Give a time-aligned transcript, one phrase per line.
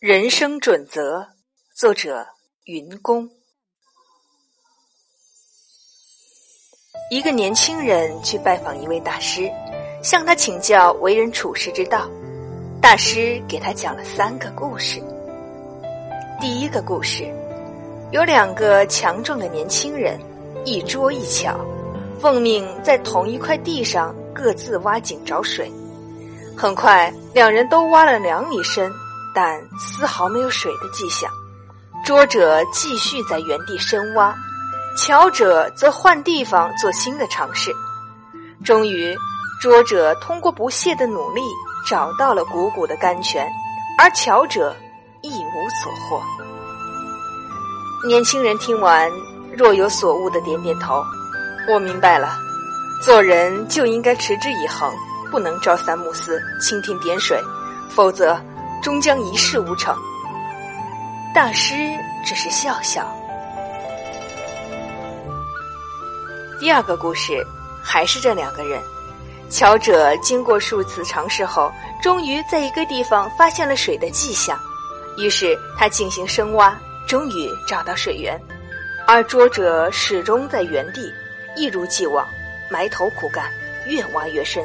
[0.00, 1.26] 人生准则，
[1.74, 2.24] 作者
[2.66, 3.28] 云公。
[7.10, 9.50] 一个年轻人去拜访一位大师，
[10.00, 12.08] 向他请教为人处世之道。
[12.80, 15.02] 大师给他讲了三个故事。
[16.40, 17.24] 第一个故事，
[18.12, 20.16] 有两个强壮的年轻人，
[20.64, 21.58] 一拙一巧，
[22.20, 25.68] 奉命在同一块地上各自挖井找水。
[26.56, 28.88] 很快，两人都挖了两米深。
[29.40, 31.30] 但丝毫没有水的迹象。
[32.04, 34.34] 拙者继续在原地深挖，
[34.96, 37.70] 巧者则换地方做新的尝试。
[38.64, 39.16] 终于，
[39.60, 41.40] 拙者通过不懈的努力
[41.86, 43.48] 找到了汩汩的甘泉，
[43.96, 44.74] 而巧者
[45.22, 46.20] 一无所获。
[48.08, 49.08] 年轻人听完，
[49.56, 51.00] 若有所悟的点点头
[51.72, 52.36] ：“我明白了，
[53.04, 54.92] 做人就应该持之以恒，
[55.30, 57.40] 不能朝三暮四、蜻蜓点水，
[57.88, 58.36] 否则……”
[58.82, 59.96] 终将一事无成。
[61.34, 61.74] 大师
[62.24, 63.06] 只是笑笑。
[66.58, 67.44] 第二个故事
[67.82, 68.80] 还是这两个人，
[69.48, 71.70] 巧者经过数次尝试后，
[72.02, 74.58] 终于在一个地方发现了水的迹象，
[75.18, 78.40] 于是他进行深挖，终于找到水源。
[79.06, 81.12] 而拙者始终在原地，
[81.54, 82.26] 一如既往
[82.70, 83.50] 埋头苦干，
[83.86, 84.64] 越挖越深。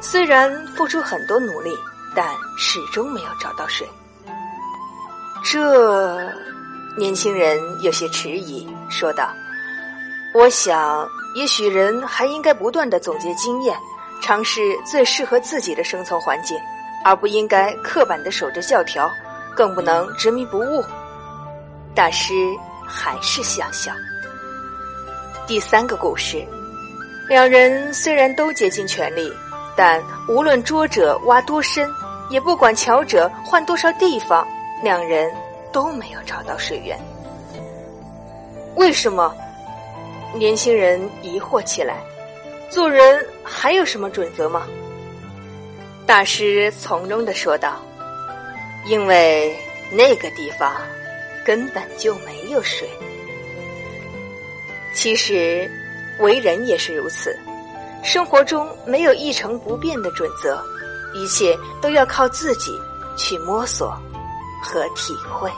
[0.00, 1.70] 虽然付出很多努力。
[2.14, 3.88] 但始终没有找到水。
[5.44, 6.20] 这
[6.96, 9.30] 年轻人有些迟疑，说道
[10.34, 13.76] ：“我想，也许人还应该不断的总结经验，
[14.20, 16.58] 尝试最适合自己的生存环境，
[17.04, 19.10] 而不应该刻板的守着教条，
[19.54, 20.84] 更不能执迷不悟。”
[21.94, 22.34] 大师
[22.86, 23.92] 还是笑笑。
[25.46, 26.44] 第三个故事，
[27.28, 29.32] 两人虽然都竭尽全力。
[29.82, 31.90] 但无论拙者挖多深，
[32.28, 34.46] 也不管巧者换多少地方，
[34.82, 35.34] 两人
[35.72, 37.00] 都没有找到水源。
[38.76, 39.34] 为什么？
[40.34, 41.96] 年轻人疑惑起来。
[42.68, 44.66] 做人还有什么准则吗？
[46.04, 47.80] 大师从容的说道
[48.84, 49.56] ：“因为
[49.90, 50.76] 那个地方
[51.42, 52.86] 根本就没有水。
[54.92, 55.70] 其实，
[56.18, 57.34] 为人也是如此。”
[58.02, 60.58] 生活中没有一成不变的准则，
[61.14, 62.80] 一切都要靠自己
[63.16, 63.90] 去摸索
[64.62, 65.50] 和体会。